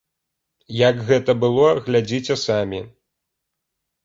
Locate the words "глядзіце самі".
1.89-2.81